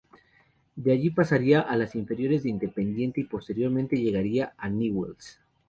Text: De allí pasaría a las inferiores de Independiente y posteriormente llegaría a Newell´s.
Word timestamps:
De 0.75 0.93
allí 0.93 1.11
pasaría 1.11 1.61
a 1.61 1.75
las 1.77 1.93
inferiores 1.93 2.41
de 2.41 2.49
Independiente 2.49 3.21
y 3.21 3.25
posteriormente 3.25 3.97
llegaría 4.01 4.55
a 4.57 4.67
Newell´s. 4.67 5.37